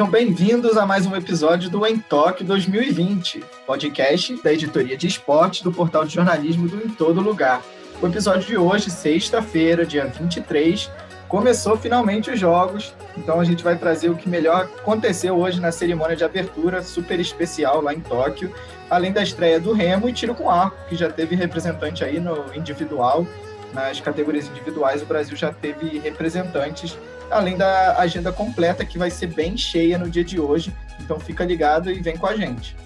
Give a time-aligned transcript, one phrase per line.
[0.00, 5.62] Sejam bem-vindos a mais um episódio do Em Toque 2020, podcast da editoria de esporte
[5.62, 7.62] do portal de jornalismo do Em Todo Lugar.
[8.00, 10.90] O episódio de hoje, sexta-feira, dia 23,
[11.28, 15.70] começou finalmente os jogos, então a gente vai trazer o que melhor aconteceu hoje na
[15.70, 18.54] cerimônia de abertura, super especial lá em Tóquio,
[18.88, 22.46] além da estreia do Remo e tiro com arco, que já teve representante aí no
[22.54, 23.26] individual.
[23.74, 26.96] Nas categorias individuais, o Brasil já teve representantes
[27.30, 30.74] além da agenda completa que vai ser bem cheia no dia de hoje.
[31.00, 32.76] Então fica ligado e vem com a gente.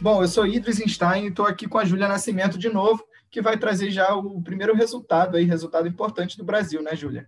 [0.00, 3.40] Bom, eu sou Idris Einstein e estou aqui com a Júlia Nascimento de novo, que
[3.40, 7.26] vai trazer já o primeiro resultado aí, resultado importante do Brasil, né, Júlia?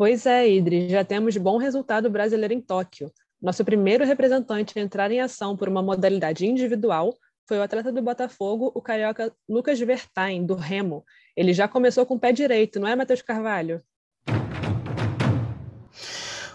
[0.00, 3.12] Pois é, Idris, já temos bom resultado brasileiro em Tóquio.
[3.38, 7.14] Nosso primeiro representante a entrar em ação por uma modalidade individual
[7.46, 11.04] foi o atleta do Botafogo, o carioca Lucas Vertain, do Remo.
[11.36, 13.78] Ele já começou com o pé direito, não é, Matheus Carvalho?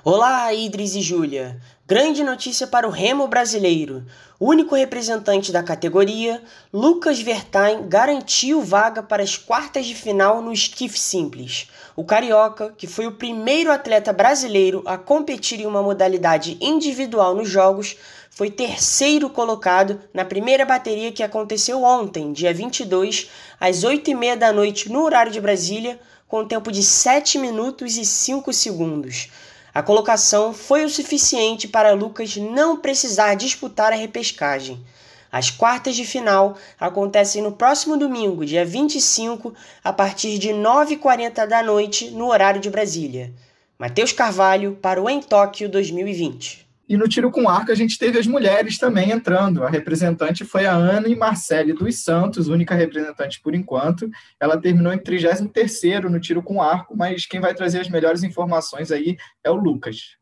[0.08, 1.60] Olá, Idris e Júlia.
[1.88, 4.06] Grande notícia para o remo brasileiro.
[4.40, 10.54] O único representante da categoria, Lucas Vertain, garantiu vaga para as quartas de final no
[10.54, 11.72] esquife simples.
[11.96, 17.50] O carioca, que foi o primeiro atleta brasileiro a competir em uma modalidade individual nos
[17.50, 17.98] Jogos,
[18.30, 24.88] foi terceiro colocado na primeira bateria que aconteceu ontem, dia 22, às 8h30 da noite,
[24.88, 29.30] no horário de Brasília, com tempo de 7 minutos e 5 segundos.
[29.76, 34.82] A colocação foi o suficiente para Lucas não precisar disputar a repescagem.
[35.30, 39.54] As quartas de final acontecem no próximo domingo, dia 25,
[39.84, 43.34] a partir de 9h40 da noite, no horário de Brasília.
[43.78, 46.65] Matheus Carvalho para o Em Tóquio 2020.
[46.88, 49.64] E no tiro com arco a gente teve as mulheres também entrando.
[49.64, 54.08] A representante foi a Ana e Marcele dos Santos, única representante por enquanto.
[54.40, 58.92] Ela terminou em 33º no tiro com arco, mas quem vai trazer as melhores informações
[58.92, 60.16] aí é o Lucas.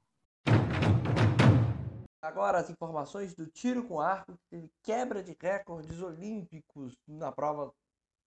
[2.21, 7.73] Agora as informações do tiro com arco, teve quebra de recordes olímpicos na prova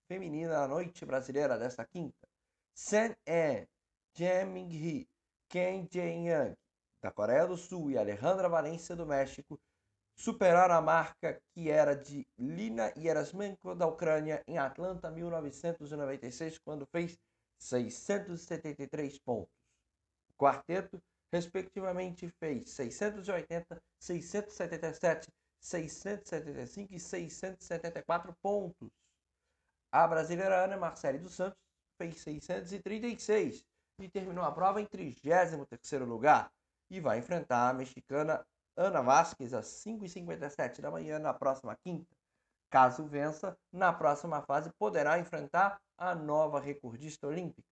[0.06, 2.28] feminina à noite brasileira desta quinta.
[2.74, 3.66] Sen E,
[4.14, 5.08] Jae Hee,
[5.48, 6.54] Ken Jae-young,
[7.00, 9.58] da Coreia do Sul e Alejandra Valência do México
[10.16, 17.18] superaram a marca que era de Lina Yerasmenko da Ucrânia em Atlanta 1996, quando fez
[17.58, 19.52] 673 pontos.
[20.30, 21.00] O quarteto,
[21.32, 25.28] respectivamente, fez 680, 677,
[25.60, 28.90] 675 e 674 pontos.
[29.92, 31.58] A brasileira Ana Marcele dos Santos
[31.98, 33.64] fez 636
[34.00, 36.50] e terminou a prova em 33º lugar
[36.90, 38.44] e vai enfrentar a mexicana
[38.76, 42.06] Ana Vasquez às 5h57 da manhã na próxima quinta.
[42.70, 47.66] Caso vença, na próxima fase poderá enfrentar a nova recordista olímpica.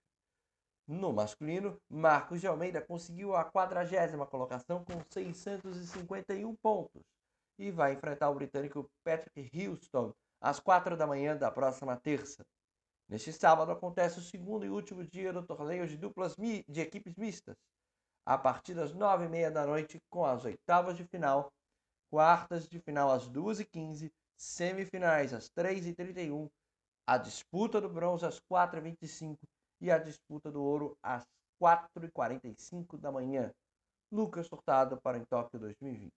[0.86, 7.02] No masculino, Marcos de Almeida conseguiu a quadragésima colocação com 651 pontos
[7.58, 12.44] e vai enfrentar o britânico Patrick Houston às 4 da manhã da próxima terça.
[13.08, 17.56] Neste sábado acontece o segundo e último dia do torneio de duplas de equipes mistas
[18.26, 21.52] a partir das nove e meia da noite com as oitavas de final,
[22.10, 26.48] quartas de final às duas e quinze, semifinais às três e trinta e um,
[27.06, 29.46] a disputa do bronze às quatro e vinte e cinco
[29.80, 31.24] e a disputa do ouro às
[31.58, 33.52] quatro e quarenta e cinco da manhã.
[34.10, 36.12] Lucas Tortado para em Tóquio 2020.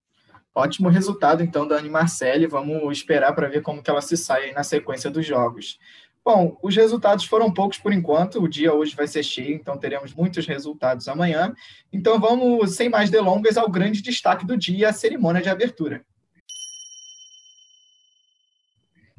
[0.54, 2.46] Ótimo resultado, então, da Anne Marcelli.
[2.46, 5.80] Vamos esperar para ver como que ela se sai na sequência dos jogos.
[6.28, 8.44] Bom, os resultados foram poucos por enquanto.
[8.44, 11.56] O dia hoje vai ser cheio, então teremos muitos resultados amanhã.
[11.90, 16.06] Então vamos, sem mais delongas, ao grande destaque do dia, a cerimônia de abertura.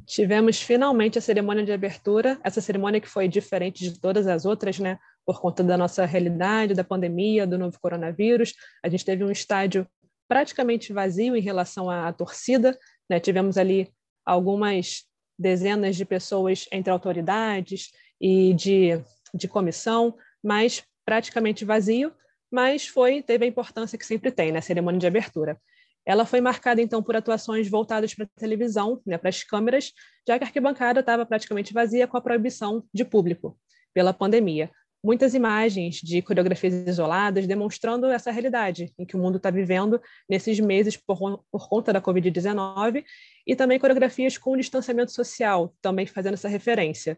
[0.05, 4.79] Tivemos finalmente a cerimônia de abertura, essa cerimônia que foi diferente de todas as outras,
[4.79, 4.99] né?
[5.25, 8.53] Por conta da nossa realidade, da pandemia, do novo coronavírus.
[8.85, 9.89] A gente teve um estádio
[10.29, 12.79] praticamente vazio em relação à torcida,
[13.09, 13.19] né?
[13.19, 13.91] Tivemos ali
[14.27, 15.08] algumas
[15.39, 19.01] dezenas de pessoas entre autoridades e de,
[19.33, 22.13] de comissão, mas praticamente vazio,
[22.51, 25.61] mas foi teve a importância que sempre tem na né, cerimônia de abertura.
[26.05, 29.93] Ela foi marcada então por atuações voltadas para a televisão, né, para as câmeras,
[30.27, 33.59] já que a arquibancada estava praticamente vazia com a proibição de público
[33.93, 34.71] pela pandemia.
[35.03, 40.59] Muitas imagens de coreografias isoladas demonstrando essa realidade em que o mundo está vivendo nesses
[40.59, 43.05] meses por, por conta da Covid-19
[43.47, 47.17] e também coreografias com distanciamento social, também fazendo essa referência.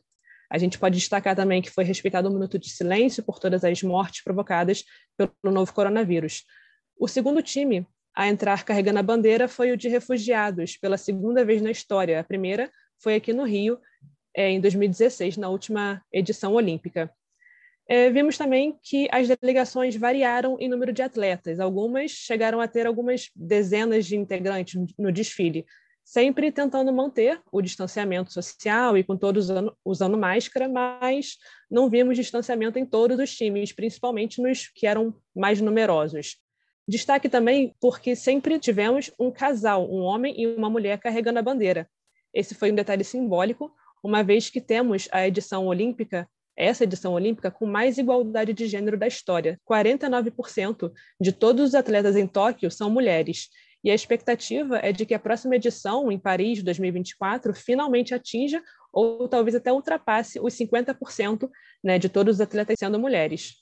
[0.50, 3.83] A gente pode destacar também que foi respeitado um minuto de silêncio por todas as
[3.83, 4.85] mortes provocadas
[5.17, 6.44] pelo novo coronavírus.
[6.99, 11.62] O segundo time a entrar carregando a bandeira foi o de refugiados, pela segunda vez
[11.62, 12.21] na história.
[12.21, 13.79] A primeira foi aqui no Rio,
[14.37, 17.11] é, em 2016, na última edição olímpica.
[17.93, 21.59] É, vimos também que as delegações variaram em número de atletas.
[21.59, 25.67] Algumas chegaram a ter algumas dezenas de integrantes no desfile,
[26.05, 31.37] sempre tentando manter o distanciamento social e com todos usando, usando máscara, mas
[31.69, 36.37] não vimos distanciamento em todos os times, principalmente nos que eram mais numerosos.
[36.87, 41.91] Destaque também porque sempre tivemos um casal, um homem e uma mulher carregando a bandeira.
[42.33, 46.29] Esse foi um detalhe simbólico, uma vez que temos a edição olímpica,
[46.61, 49.59] essa edição olímpica, com mais igualdade de gênero da história.
[49.69, 53.49] 49% de todos os atletas em Tóquio são mulheres.
[53.83, 58.62] E a expectativa é de que a próxima edição, em Paris, 2024, finalmente atinja
[58.93, 61.49] ou talvez até ultrapasse os 50%
[61.83, 63.55] né, de todos os atletas sendo mulheres.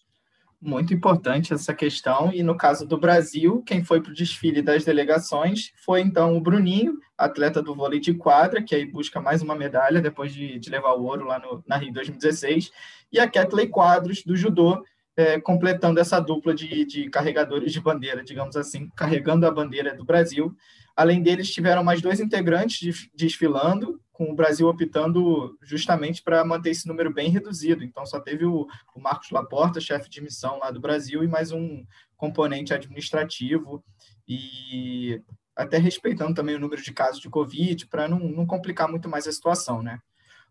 [0.60, 2.32] Muito importante essa questão.
[2.32, 6.40] E no caso do Brasil, quem foi para o desfile das delegações foi então o
[6.40, 10.68] Bruninho, atleta do vôlei de quadra, que aí busca mais uma medalha depois de, de
[10.68, 12.72] levar o ouro lá no, na Rio 2016,
[13.12, 14.82] e a Kathleen Quadros, do judô,
[15.16, 20.04] é, completando essa dupla de, de carregadores de bandeira, digamos assim, carregando a bandeira do
[20.04, 20.54] Brasil.
[20.96, 26.88] Além deles, tiveram mais dois integrantes desfilando, com o Brasil optando justamente para manter esse
[26.88, 27.84] número bem reduzido.
[27.84, 31.52] Então, só teve o, o Marcos Laporta, chefe de missão lá do Brasil, e mais
[31.52, 31.86] um
[32.16, 33.80] componente administrativo,
[34.26, 35.22] e
[35.54, 39.28] até respeitando também o número de casos de Covid, para não, não complicar muito mais
[39.28, 40.00] a situação, né?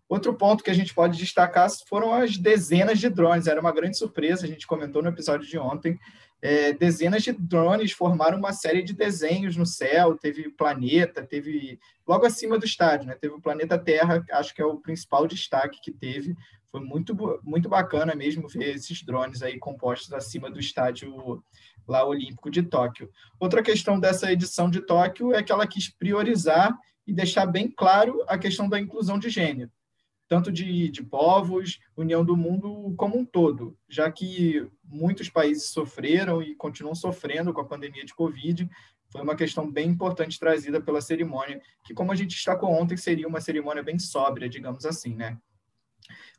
[0.07, 3.47] Outro ponto que a gente pode destacar foram as dezenas de drones.
[3.47, 5.99] Era uma grande surpresa, a gente comentou no episódio de ontem.
[6.41, 10.15] É, dezenas de drones formaram uma série de desenhos no céu.
[10.17, 13.15] Teve planeta, teve logo acima do estádio, né?
[13.15, 16.35] Teve o planeta Terra, acho que é o principal destaque que teve.
[16.71, 21.43] Foi muito, muito bacana mesmo ver esses drones aí compostos acima do estádio
[21.87, 23.09] lá olímpico de Tóquio.
[23.39, 28.23] Outra questão dessa edição de Tóquio é que ela quis priorizar e deixar bem claro
[28.27, 29.71] a questão da inclusão de gênero
[30.27, 36.41] tanto de, de povos, união do mundo como um todo, já que muitos países sofreram
[36.41, 38.69] e continuam sofrendo com a pandemia de Covid.
[39.09, 43.27] Foi uma questão bem importante trazida pela cerimônia, que, como a gente destacou ontem, seria
[43.27, 45.37] uma cerimônia bem sóbria, digamos assim, né?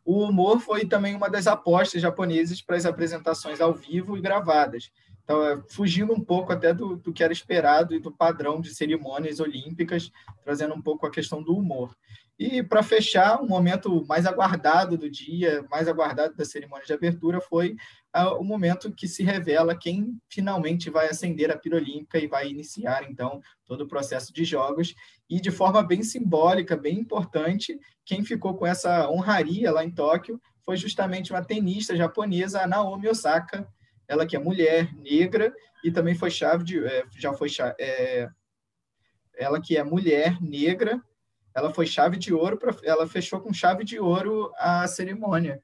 [0.04, 4.90] O humor foi também uma das apostas japonesas para as apresentações ao vivo e gravadas.
[5.22, 8.74] Então, é, fugindo um pouco até do, do que era esperado e do padrão de
[8.74, 10.10] cerimônias olímpicas,
[10.42, 11.94] trazendo um pouco a questão do humor.
[12.38, 16.93] E para fechar, o um momento mais aguardado do dia, mais aguardado da cerimônia de
[16.93, 17.75] abertura, foi
[18.17, 22.49] uh, o momento que se revela quem finalmente vai acender a pira olímpica e vai
[22.49, 24.94] iniciar, então, todo o processo de jogos.
[25.29, 30.41] E de forma bem simbólica, bem importante, quem ficou com essa honraria lá em Tóquio
[30.64, 33.67] foi justamente uma tenista japonesa, Naomi Osaka,
[34.06, 35.52] ela que é mulher, negra,
[35.82, 36.84] e também foi chave de.
[36.84, 37.49] É, já foi.
[37.81, 38.29] É,
[39.37, 41.00] ela que é mulher, negra,
[41.58, 45.62] ela foi chave de ouro, pra, ela fechou com chave de ouro a cerimônia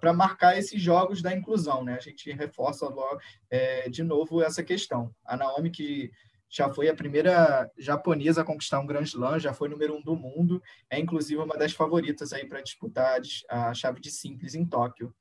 [0.00, 1.94] para marcar esses jogos da inclusão, né?
[1.94, 3.20] A gente reforça logo,
[3.50, 5.12] é, de novo essa questão.
[5.24, 6.10] A Naomi, que
[6.48, 10.14] já foi a primeira japonesa a conquistar um Grand Slam, já foi número um do
[10.14, 15.12] mundo, é inclusive uma das favoritas aí para disputar a chave de simples em Tóquio.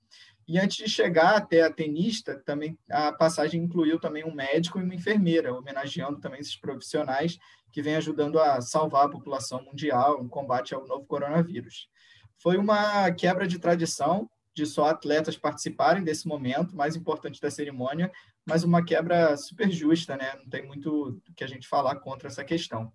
[0.48, 4.84] E antes de chegar até a tenista, também a passagem incluiu também um médico e
[4.84, 7.38] uma enfermeira, homenageando também esses profissionais
[7.72, 11.90] que vêm ajudando a salvar a população mundial no combate ao novo coronavírus.
[12.38, 18.12] Foi uma quebra de tradição de só atletas participarem desse momento, mais importante da cerimônia,
[18.46, 20.34] mas uma quebra super justa, né?
[20.38, 22.94] Não tem muito que a gente falar contra essa questão.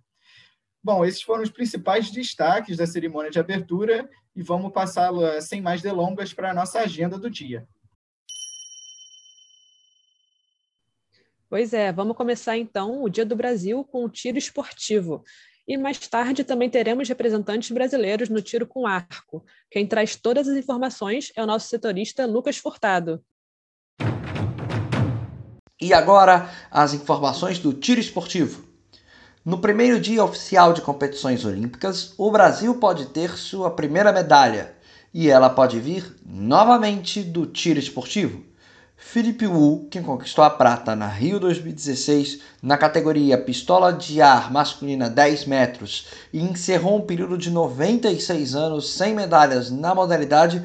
[0.82, 5.82] Bom, esses foram os principais destaques da cerimônia de abertura e vamos passar sem mais
[5.82, 7.68] delongas para a nossa agenda do dia.
[11.50, 15.24] Pois é, vamos começar então o Dia do Brasil com o tiro esportivo.
[15.66, 19.44] E mais tarde também teremos representantes brasileiros no tiro com arco.
[19.70, 23.22] Quem traz todas as informações é o nosso setorista Lucas Furtado.
[25.80, 28.69] E agora as informações do tiro esportivo.
[29.50, 34.72] No primeiro dia oficial de competições olímpicas, o Brasil pode ter sua primeira medalha
[35.12, 38.44] e ela pode vir novamente do tiro esportivo.
[38.96, 45.10] Felipe Wu, quem conquistou a prata na Rio 2016 na categoria pistola de ar masculina
[45.10, 50.62] 10 metros e encerrou um período de 96 anos sem medalhas na modalidade,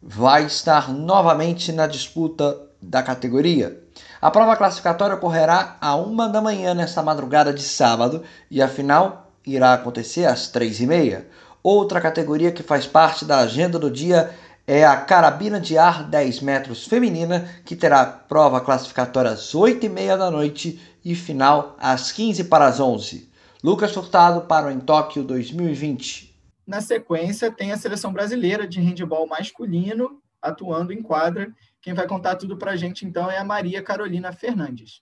[0.00, 3.82] vai estar novamente na disputa da categoria.
[4.20, 9.30] A prova classificatória ocorrerá a uma da manhã nesta madrugada de sábado e a final
[9.46, 11.28] irá acontecer às três e meia.
[11.62, 14.34] Outra categoria que faz parte da agenda do dia
[14.66, 20.30] é a carabina de ar 10 metros feminina, que terá prova classificatória às 8h30 da
[20.32, 23.30] noite e final às 15 para as 11.
[23.62, 26.36] Lucas Furtado para o Em Tóquio 2020.
[26.66, 31.50] Na sequência, tem a seleção brasileira de handebol masculino atuando em quadra.
[31.88, 35.00] Quem vai contar tudo para a gente, então, é a Maria Carolina Fernandes.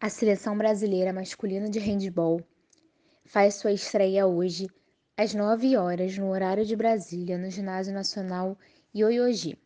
[0.00, 2.42] A seleção brasileira masculina de handebol
[3.24, 4.66] faz sua estreia hoje
[5.16, 8.58] às 9 horas, no horário de Brasília, no Ginásio Nacional
[8.92, 9.56] Ioiôji.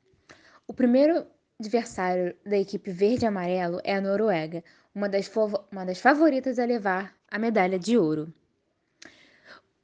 [0.67, 1.25] O primeiro
[1.59, 4.63] adversário da equipe verde e amarelo é a Noruega,
[4.95, 5.33] uma das,
[5.73, 8.31] uma das favoritas a levar a medalha de ouro.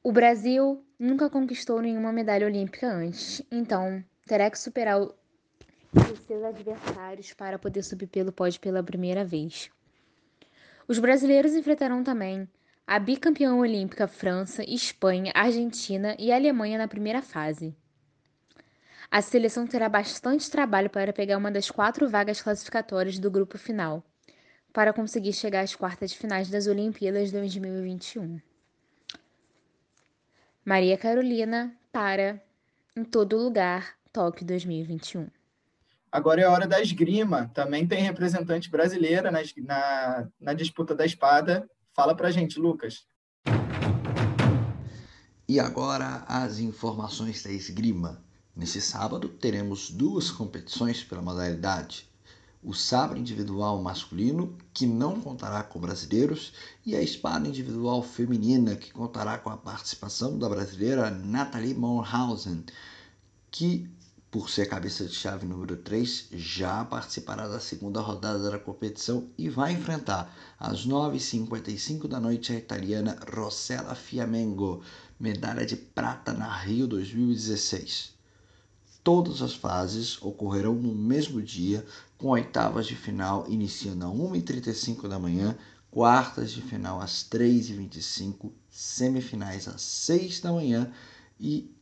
[0.02, 5.14] O Brasil nunca conquistou nenhuma medalha olímpica antes, então terá que superar os
[6.26, 9.70] seus adversários para poder subir pelo pódio pela primeira vez.
[10.86, 12.48] Os brasileiros enfrentarão também
[12.86, 17.76] a bicampeã olímpica França, Espanha, Argentina e Alemanha na primeira fase.
[19.10, 24.02] A seleção terá bastante trabalho para pegar uma das quatro vagas classificatórias do grupo final,
[24.72, 28.40] para conseguir chegar às quartas de finais das Olimpíadas 2021.
[30.64, 32.42] Maria Carolina para
[32.96, 35.28] Em Todo Lugar, Tóquio 2021.
[36.10, 37.52] Agora é a hora da esgrima.
[37.54, 43.06] Também tem representante brasileira na, na, na disputa da espada Fala pra gente, Lucas.
[45.48, 48.20] E agora as informações da esgrima.
[48.56, 52.08] Nesse sábado teremos duas competições pela modalidade.
[52.60, 56.52] O sabre individual masculino, que não contará com brasileiros,
[56.84, 62.64] e a espada individual feminina, que contará com a participação da brasileira Nathalie Monhausen,
[63.50, 63.88] que
[64.30, 69.48] por ser cabeça de chave número 3, já participará da segunda rodada da competição e
[69.48, 74.82] vai enfrentar às 9h55 da noite a italiana Rossella Fiamengo,
[75.18, 78.12] medalha de prata na Rio 2016.
[79.02, 81.86] Todas as fases ocorrerão no mesmo dia,
[82.18, 85.56] com oitavas de final iniciando às 1h35 da manhã,
[85.90, 90.92] quartas de final às 3h25, semifinais às 6 da manhã
[91.40, 91.74] e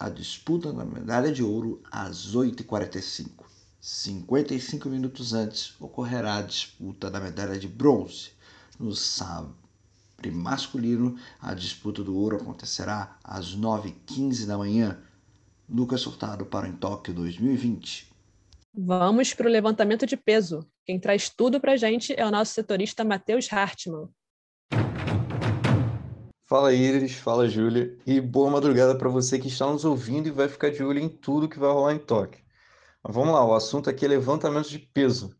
[0.00, 3.44] a disputa da medalha de ouro às 8h45.
[3.78, 8.30] 55 minutos antes ocorrerá a disputa da medalha de bronze.
[8.78, 9.52] No sabre
[10.32, 14.98] masculino, a disputa do ouro acontecerá às 9h15 da manhã.
[15.68, 18.08] Lucas Sortado para o Tóquio 2020.
[18.72, 20.66] Vamos para o levantamento de peso.
[20.86, 24.08] Quem traz tudo para a gente é o nosso setorista Matheus Hartmann.
[26.50, 30.48] Fala Iris, fala Júlia, e boa madrugada para você que está nos ouvindo e vai
[30.48, 32.42] ficar de olho em tudo que vai rolar em Tóquio.
[33.04, 35.32] Mas vamos lá, o assunto aqui é levantamento de peso.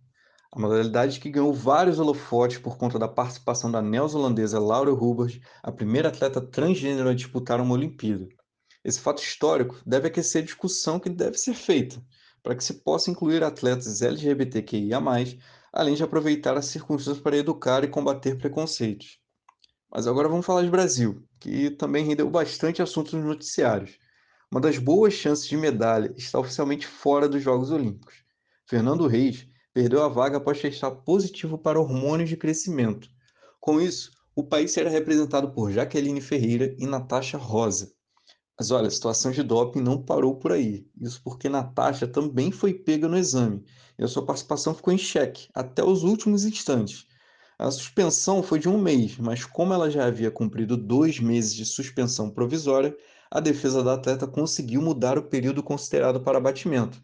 [0.52, 5.72] A modalidade que ganhou vários holofotes por conta da participação da neozelandesa Laura Hubbard, a
[5.72, 8.28] primeira atleta transgênero a disputar uma Olimpíada.
[8.84, 12.00] Esse fato histórico deve aquecer a discussão que deve ser feita,
[12.40, 15.00] para que se possa incluir atletas LGBTQIA+,
[15.72, 19.18] além de aproveitar as circunstâncias para educar e combater preconceitos.
[19.92, 23.98] Mas agora vamos falar de Brasil, que também rendeu bastante assunto nos noticiários.
[24.50, 28.22] Uma das boas chances de medalha está oficialmente fora dos Jogos Olímpicos.
[28.66, 33.08] Fernando Reis perdeu a vaga após testar positivo para hormônios de crescimento.
[33.60, 37.92] Com isso, o país será representado por Jaqueline Ferreira e Natasha Rosa.
[38.58, 40.86] Mas olha, a situação de doping não parou por aí.
[41.00, 43.64] Isso porque Natasha também foi pega no exame
[43.98, 47.06] e a sua participação ficou em xeque até os últimos instantes.
[47.62, 51.66] A suspensão foi de um mês, mas como ela já havia cumprido dois meses de
[51.66, 52.96] suspensão provisória,
[53.30, 57.02] a defesa da atleta conseguiu mudar o período considerado para abatimento.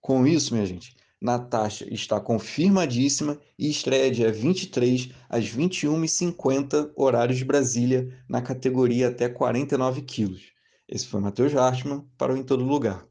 [0.00, 7.44] Com isso, minha gente, Natasha está confirmadíssima e estreia dia 23 às 21h50, horários de
[7.44, 10.50] Brasília, na categoria até 49 quilos.
[10.88, 13.06] Esse foi Matheus Hartmann para o Em Todo Lugar.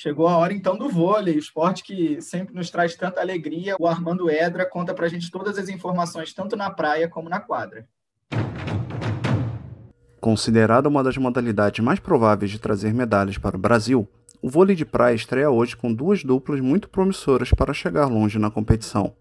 [0.00, 3.74] Chegou a hora então do vôlei, o esporte que sempre nos traz tanta alegria.
[3.80, 7.40] O Armando Edra conta para a gente todas as informações, tanto na praia como na
[7.40, 7.84] quadra.
[10.20, 14.08] Considerada uma das modalidades mais prováveis de trazer medalhas para o Brasil,
[14.40, 18.52] o vôlei de praia estreia hoje com duas duplas muito promissoras para chegar longe na
[18.52, 19.12] competição.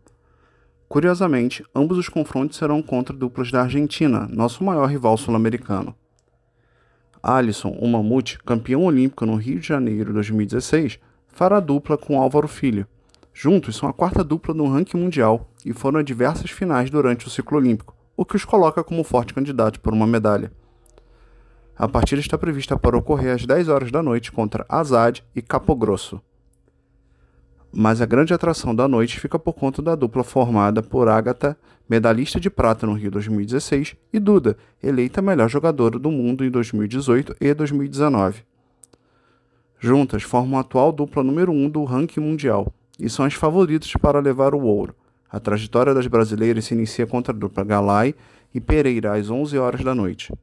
[0.88, 5.96] Curiosamente, ambos os confrontos serão contra duplas da Argentina, nosso maior rival sul-americano.
[7.22, 12.88] Alisson, o Mamute, campeão olímpico no Rio de Janeiro 2016, fará dupla com Álvaro Filho.
[13.34, 17.30] Juntos são a quarta dupla no ranking mundial e foram a diversas finais durante o
[17.30, 20.52] ciclo olímpico, o que os coloca como forte candidato por uma medalha.
[21.76, 25.76] A partida está prevista para ocorrer às 10 horas da noite contra Azad e Capo
[25.76, 26.22] Grosso
[27.80, 31.56] mas a grande atração da noite fica por conta da dupla formada por Agatha,
[31.88, 37.36] medalhista de prata no Rio 2016, e Duda, eleita melhor jogadora do mundo em 2018
[37.40, 38.42] e 2019.
[39.80, 43.94] Juntas formam a atual dupla número 1 um do ranking mundial e são as favoritas
[43.94, 44.96] para levar o ouro.
[45.30, 48.16] A trajetória das brasileiras se inicia contra a dupla Galay
[48.56, 50.34] e Pereira às 11 horas da noite.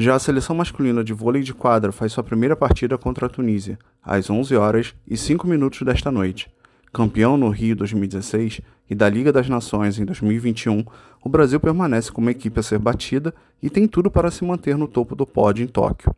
[0.00, 3.78] Já a seleção masculina de vôlei de quadra faz sua primeira partida contra a Tunísia,
[4.02, 6.50] às 11 horas e 5 minutos desta noite.
[6.90, 10.86] Campeão no Rio 2016 e da Liga das Nações em 2021,
[11.22, 14.88] o Brasil permanece como equipe a ser batida e tem tudo para se manter no
[14.88, 16.16] topo do pódio em Tóquio.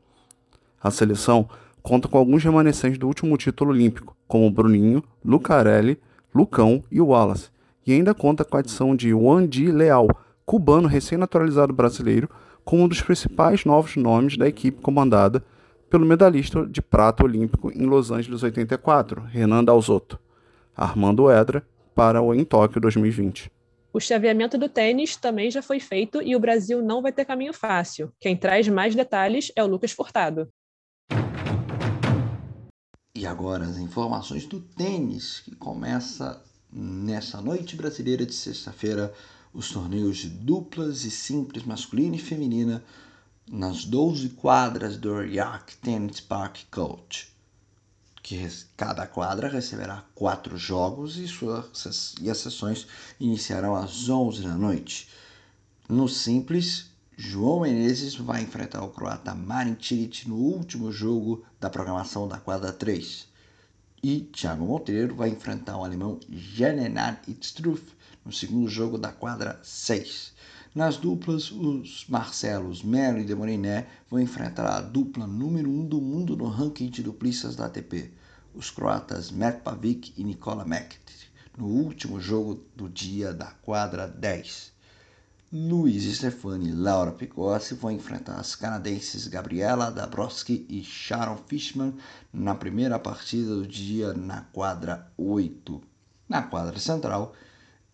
[0.80, 1.48] A seleção
[1.82, 5.98] conta com alguns remanescentes do último título olímpico, como Bruninho, Lucarelli,
[6.32, 7.50] Lucão e Wallace,
[7.84, 10.06] e ainda conta com a adição de Wandi Leal,
[10.46, 12.28] cubano recém-naturalizado brasileiro,
[12.64, 15.44] como um dos principais novos nomes da equipe comandada
[15.90, 20.18] pelo medalhista de prata olímpico em Los Angeles 84, Renan Dalzotto,
[20.74, 23.50] Armando Edra, para o em Tóquio 2020.
[23.92, 27.52] O chaveamento do tênis também já foi feito e o Brasil não vai ter caminho
[27.52, 28.10] fácil.
[28.18, 30.48] Quem traz mais detalhes é o Lucas Furtado.
[33.14, 36.42] E agora as informações do tênis, que começa
[36.72, 39.12] nessa noite brasileira de sexta-feira
[39.52, 42.82] os torneios de duplas e simples masculina e feminina
[43.50, 47.32] nas 12 quadras do Yak Tennis Park Coach,
[48.22, 52.86] que cada quadra receberá quatro jogos e, suas, e as sessões
[53.20, 55.08] iniciarão às 11 da noite.
[55.88, 62.26] No simples, João Menezes vai enfrentar o croata Marin Cilic no último jogo da programação
[62.26, 63.31] da quadra 3.
[64.04, 67.84] E Thiago Monteiro vai enfrentar o alemão Jenenar Itstruff
[68.24, 70.32] no segundo jogo da quadra 6.
[70.74, 76.00] Nas duplas, os Marcelos Melo e Demoriné vão enfrentar a dupla número 1 um do
[76.00, 78.10] mundo no ranking de duplistas da ATP,
[78.52, 84.71] os croatas Matt Pavic e Nikola Mektic, no último jogo do dia da quadra 10.
[85.54, 91.94] Luiz Stefani e Laura Picossi vão enfrentar as canadenses Gabriela Dabrowski e Sharon Fishman
[92.32, 95.82] na primeira partida do dia na quadra 8.
[96.26, 97.34] Na quadra central,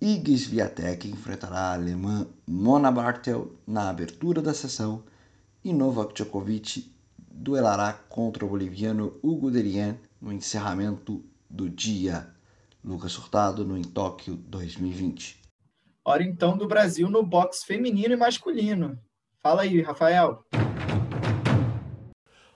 [0.00, 5.02] Igis Viatek enfrentará a alemã Mona Bartel na abertura da sessão
[5.64, 6.94] e Novak Djokovic
[7.28, 12.32] duelará contra o boliviano Hugo Derian no encerramento do dia.
[12.84, 15.47] Lucas Hurtado no em Tóquio 2020.
[16.08, 18.98] Hora então do Brasil no boxe feminino e masculino.
[19.42, 20.42] Fala aí, Rafael.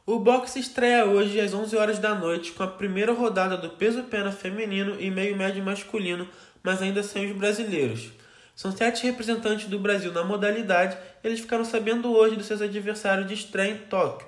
[0.06, 4.04] O boxe estreia hoje às 11 horas da noite com a primeira rodada do peso
[4.04, 6.26] pena feminino e meio médio masculino
[6.62, 8.12] mas ainda sem os brasileiros.
[8.56, 13.28] São sete representantes do Brasil na modalidade e eles ficaram sabendo hoje dos seus adversários
[13.28, 14.26] de estreia em Tóquio.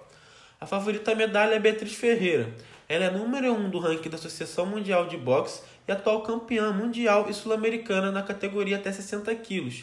[0.61, 2.53] A favorita medalha é Beatriz Ferreira.
[2.94, 6.72] Ela é número 1 um do ranking da Associação Mundial de Boxe e atual campeã
[6.72, 9.83] mundial e sul-americana na categoria até 60 quilos.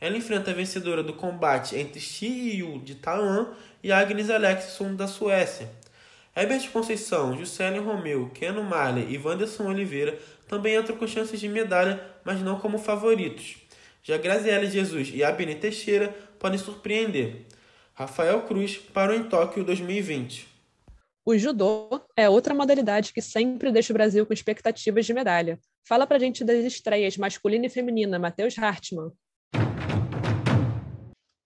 [0.00, 3.46] Ela enfrenta a vencedora do combate entre Shi Yu de Taiwan
[3.80, 5.70] e Agnes Alexson da Suécia.
[6.34, 10.18] Herbert Conceição, Juscelio Romeu, Keno Marley e Wanderson Oliveira
[10.48, 13.58] também entram com chances de medalha, mas não como favoritos.
[14.02, 17.46] Já Graziele Jesus e Abine Teixeira podem surpreender.
[17.94, 20.58] Rafael Cruz parou em Tóquio 2020.
[21.28, 25.60] O judô é outra modalidade que sempre deixa o Brasil com expectativas de medalha.
[25.86, 29.12] Fala pra gente das estreias masculina e feminina, Matheus Hartmann.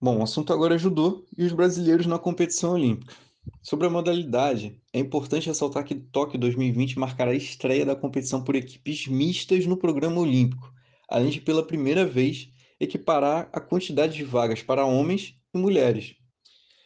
[0.01, 3.15] Bom, o assunto agora é judô e os brasileiros na competição olímpica.
[3.61, 8.55] Sobre a modalidade, é importante ressaltar que Tóquio 2020 marcará a estreia da competição por
[8.55, 10.73] equipes mistas no programa olímpico,
[11.07, 12.49] além de, pela primeira vez,
[12.81, 16.15] equiparar a quantidade de vagas para homens e mulheres.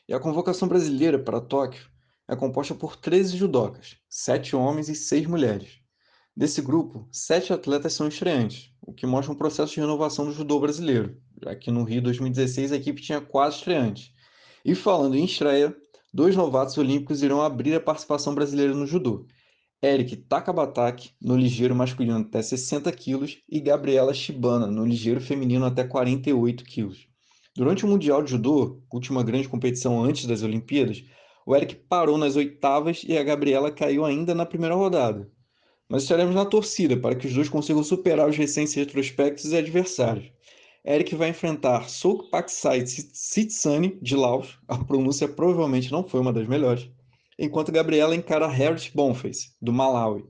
[0.08, 1.94] E a convocação brasileira para Tóquio
[2.28, 5.78] é composta por 13 judocas, 7 homens e 6 mulheres.
[6.36, 10.60] Desse grupo, 7 atletas são estreantes, o que mostra um processo de renovação do judô
[10.60, 14.12] brasileiro, já que no Rio 2016 a equipe tinha quatro estreantes.
[14.64, 15.74] E falando em estreia,
[16.12, 19.26] dois novatos olímpicos irão abrir a participação brasileira no judô.
[19.82, 25.84] Eric Takabataki, no ligeiro masculino até 60 quilos, e Gabriela Shibana, no ligeiro feminino até
[25.84, 27.06] 48 quilos.
[27.54, 31.02] Durante o Mundial de Judô, última grande competição antes das Olimpíadas,
[31.46, 35.30] o Eric parou nas oitavas e a Gabriela caiu ainda na primeira rodada.
[35.88, 40.32] Mas estaremos na torcida para que os dois consigam superar os recentes retrospectos e adversários.
[40.84, 46.48] Eric vai enfrentar Souk Paksai Sitsani, de Laos, a pronúncia provavelmente não foi uma das
[46.48, 46.90] melhores,
[47.38, 50.24] enquanto Gabriela encara Harris Bonface, do Malawi.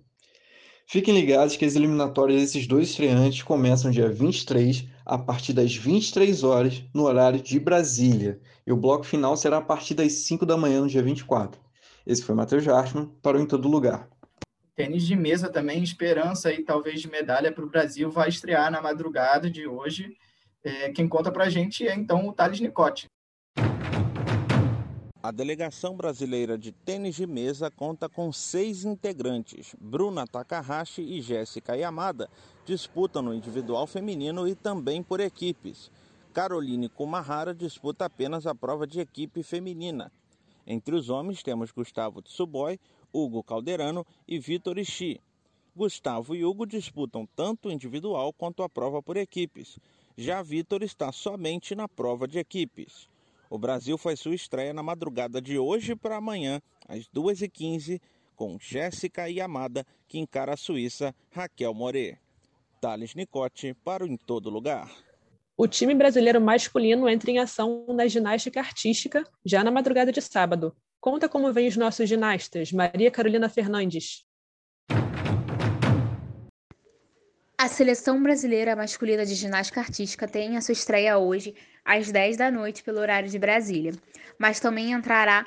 [0.86, 6.42] Fiquem ligados que as eliminatórias desses dois estreantes começam dia 23, a partir das 23
[6.42, 10.56] horas, no horário de Brasília, e o bloco final será a partir das 5 da
[10.56, 11.60] manhã no dia 24.
[12.04, 14.08] Esse foi Matheus Hartmann, para o Em Todo Lugar.
[14.74, 18.82] Tênis de mesa também, esperança e talvez de medalha para o Brasil, vai estrear na
[18.82, 20.16] madrugada de hoje
[20.66, 23.06] é, quem conta para a gente é então o Thales Nicote.
[25.26, 29.74] A delegação brasileira de tênis de mesa conta com seis integrantes.
[29.80, 32.30] Bruna Takahashi e Jéssica Yamada
[32.64, 35.90] disputam no individual feminino e também por equipes.
[36.32, 40.12] Caroline Kumahara disputa apenas a prova de equipe feminina.
[40.64, 42.78] Entre os homens temos Gustavo Tsuboi,
[43.12, 45.20] Hugo Calderano e Vitor Ishii.
[45.74, 49.76] Gustavo e Hugo disputam tanto o individual quanto a prova por equipes.
[50.16, 53.08] Já Vitor está somente na prova de equipes.
[53.48, 58.00] O Brasil faz sua estreia na madrugada de hoje para amanhã, às 2h15,
[58.34, 62.18] com Jéssica Yamada, que encara a Suíça Raquel More.
[62.80, 64.90] Thales Nicote para o Em Todo Lugar.
[65.56, 70.76] O time brasileiro masculino entra em ação na ginástica artística já na madrugada de sábado.
[71.00, 74.26] Conta como vêm os nossos ginastas, Maria Carolina Fernandes.
[77.58, 81.54] A seleção brasileira masculina de ginástica artística tem a sua estreia hoje,
[81.86, 83.92] às 10 da noite, pelo horário de Brasília,
[84.36, 85.46] mas também entrará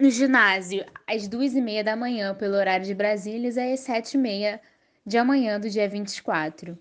[0.00, 4.58] no ginásio às 2h30 da manhã, pelo horário de Brasília, e às 7h30
[5.04, 6.76] de amanhã do dia 24.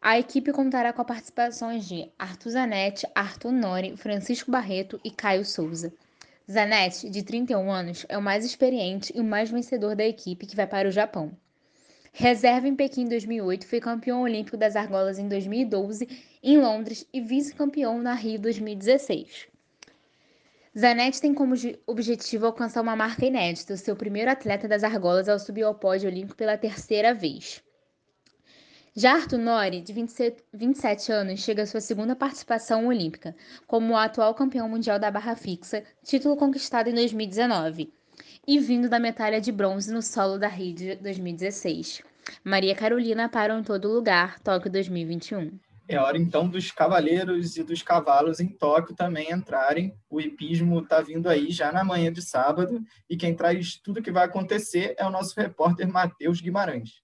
[0.00, 5.46] A equipe contará com a participações de Arthur Zanetti, Arthur Nori, Francisco Barreto e Caio
[5.46, 5.92] Souza.
[6.50, 10.54] Zanetti, de 31 anos, é o mais experiente e o mais vencedor da equipe que
[10.54, 11.32] vai para o Japão.
[12.12, 16.06] Reserva em Pequim em 2008, foi campeão olímpico das argolas em 2012
[16.46, 19.48] em Londres e vice-campeão na Rio 2016.
[20.78, 21.54] Zanetti tem como
[21.86, 26.36] objetivo alcançar uma marca inédita, seu primeiro atleta das argolas ao subir ao pódio olímpico
[26.36, 27.62] pela terceira vez.
[28.94, 29.94] Já Arthur Nori, de
[30.52, 33.34] 27 anos, chega à sua segunda participação olímpica,
[33.66, 37.90] como o atual campeão mundial da barra fixa, título conquistado em 2019
[38.46, 42.02] e vindo da medalha de bronze no solo da Rio de 2016.
[42.44, 45.58] Maria Carolina para em todo lugar, Tóquio 2021.
[45.86, 49.94] É hora então dos cavaleiros e dos cavalos em Tóquio também entrarem.
[50.08, 54.02] O hipismo está vindo aí já na manhã de sábado e quem traz tudo o
[54.02, 57.02] que vai acontecer é o nosso repórter Matheus Guimarães.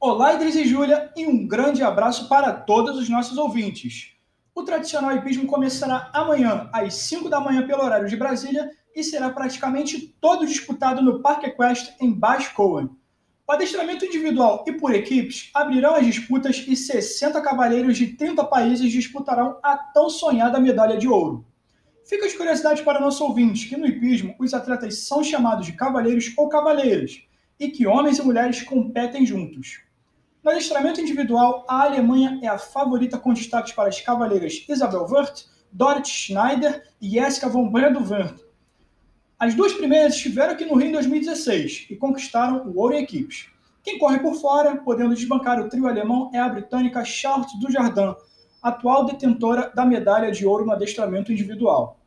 [0.00, 4.16] Olá, Idris e Júlia, e um grande abraço para todos os nossos ouvintes.
[4.52, 9.30] O tradicional hipismo começará amanhã, às 5 da manhã, pelo horário de Brasília, e será
[9.30, 12.90] praticamente todo disputado no Parque Equestre em Bascoa.
[13.48, 18.90] O adestramento individual e por equipes abrirão as disputas e 60 cavaleiros de 30 países
[18.90, 21.46] disputarão a tão sonhada medalha de ouro.
[22.04, 26.34] Fica de curiosidade para nosso ouvinte que no hipismo os atletas são chamados de cavaleiros
[26.36, 27.22] ou cavaleiras
[27.60, 29.80] e que homens e mulheres competem juntos.
[30.42, 35.44] No adestramento individual, a Alemanha é a favorita com destaques para as cavaleiras Isabel Wirth,
[35.70, 38.45] Dorothy Schneider e Jessica von Bredow-Wirth,
[39.38, 43.50] as duas primeiras estiveram aqui no Rio em 2016 e conquistaram o ouro em equipes.
[43.82, 48.14] Quem corre por fora, podendo desbancar o trio alemão, é a britânica Charlotte Dujardin,
[48.62, 52.00] atual detentora da medalha de ouro no adestramento individual.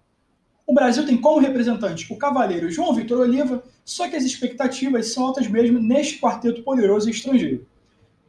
[0.66, 5.28] O Brasil tem como representante o cavaleiro João Vitor Oliva, só que as expectativas são
[5.28, 7.66] altas mesmo neste quarteto poderoso estrangeiro.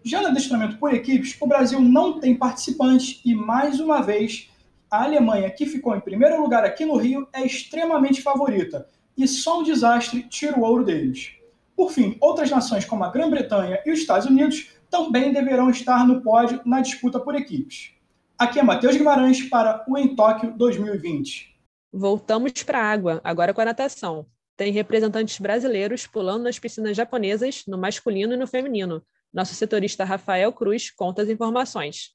[0.05, 4.50] Já no adestramento por equipes, o Brasil não tem participantes e, mais uma vez,
[4.91, 9.61] a Alemanha, que ficou em primeiro lugar aqui no Rio, é extremamente favorita e só
[9.61, 11.33] um desastre tira o ouro deles.
[11.77, 16.21] Por fim, outras nações como a Grã-Bretanha e os Estados Unidos também deverão estar no
[16.23, 17.93] pódio na disputa por equipes.
[18.39, 21.55] Aqui é Matheus Guimarães para o Em Tóquio 2020.
[21.93, 24.27] Voltamos para a água, agora com a natação.
[24.57, 29.03] Tem representantes brasileiros pulando nas piscinas japonesas, no masculino e no feminino.
[29.33, 32.11] Nosso setorista Rafael Cruz conta as informações.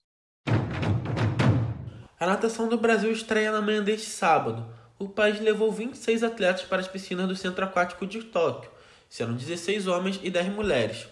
[2.26, 4.66] A natação do Brasil estreia na manhã deste sábado.
[4.98, 8.72] O país levou 26 atletas para as piscinas do Centro Aquático de Tóquio,
[9.08, 11.06] sendo 16 homens e 10 mulheres.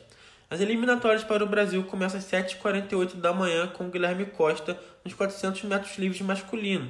[0.49, 5.61] As eliminatórias para o Brasil começam às 7h48 da manhã com Guilherme Costa nos 400
[5.65, 6.89] metros livres masculino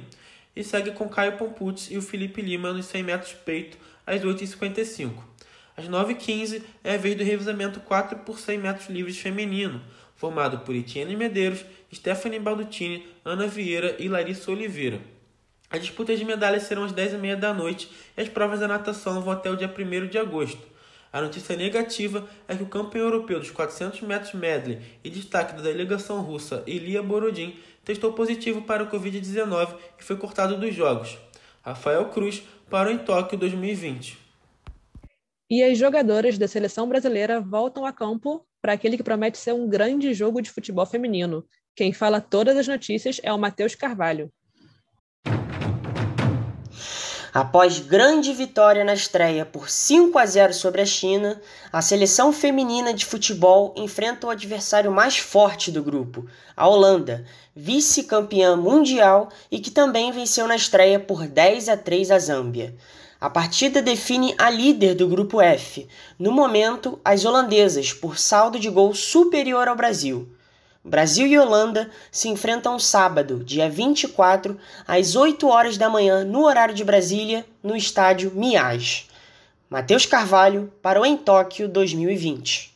[0.56, 5.33] e segue com Caio Pomputz e o Felipe Lima nos 100 metros peito às 8h55.
[5.76, 9.82] Às 9h15 é a vez do revezamento 4 por 100 metros livres feminino,
[10.14, 15.00] formado por Etienne Medeiros, Stephanie Baldutini, Ana Vieira e Larissa Oliveira.
[15.68, 19.32] As disputas de medalhas serão às 10h30 da noite e as provas da natação vão
[19.32, 20.62] até o dia 1 de agosto.
[21.12, 25.62] A notícia negativa é que o campeão europeu dos 400 metros medley e destaque da
[25.62, 31.18] delegação russa Ilia Borodin testou positivo para o Covid-19 e foi cortado dos Jogos.
[31.62, 34.23] Rafael Cruz parou em Tóquio 2020.
[35.54, 39.68] E as jogadoras da seleção brasileira voltam a campo para aquele que promete ser um
[39.68, 41.44] grande jogo de futebol feminino.
[41.76, 44.32] Quem fala todas as notícias é o Matheus Carvalho.
[47.32, 51.40] Após grande vitória na estreia por 5 a 0 sobre a China,
[51.72, 58.56] a seleção feminina de futebol enfrenta o adversário mais forte do grupo, a Holanda, vice-campeã
[58.56, 62.74] mundial e que também venceu na estreia por 10 a 3 a Zâmbia.
[63.24, 68.68] A partida define a líder do grupo F, no momento as holandesas, por saldo de
[68.68, 70.28] gol superior ao Brasil.
[70.84, 76.74] Brasil e Holanda se enfrentam sábado, dia 24, às 8 horas da manhã, no horário
[76.74, 79.06] de Brasília, no estádio Miage.
[79.70, 82.74] Matheus Carvalho para o Em Tóquio 2020.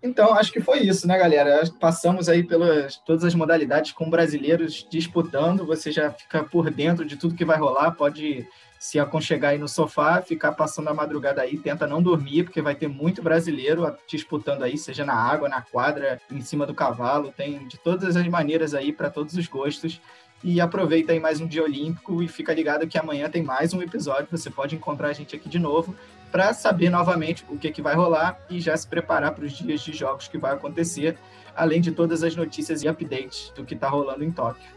[0.00, 1.68] Então, acho que foi isso, né, galera?
[1.80, 5.66] Passamos aí pelas todas as modalidades com brasileiros disputando.
[5.66, 8.46] Você já fica por dentro de tudo que vai rolar, pode
[8.78, 12.74] se aconchegar aí no sofá, ficar passando a madrugada aí, tenta não dormir, porque vai
[12.74, 17.66] ter muito brasileiro disputando aí, seja na água, na quadra, em cima do cavalo, tem
[17.66, 20.00] de todas as maneiras aí para todos os gostos.
[20.42, 23.82] E aproveita aí mais um dia olímpico e fica ligado que amanhã tem mais um
[23.82, 25.96] episódio, você pode encontrar a gente aqui de novo
[26.30, 29.80] para saber novamente o que, que vai rolar e já se preparar para os dias
[29.80, 31.18] de jogos que vai acontecer,
[31.56, 34.70] além de todas as notícias e updates do que está rolando em Tóquio.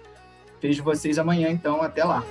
[0.59, 2.23] Vejo vocês amanhã, então, até lá.